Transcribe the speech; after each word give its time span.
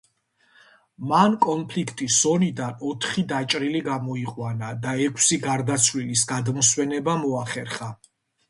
მან 1.11 1.35
კონფლიქტის 1.45 2.15
ზონიდან 2.23 2.81
ოთხი 2.93 3.25
დაჭრილი 3.33 3.83
გამოიყვანა 3.91 4.73
და 4.87 4.97
ექვსი 5.07 5.41
გარდაცვლილის 5.47 6.27
გადმოსვენება 6.33 7.17
მოახერხა. 7.29 7.93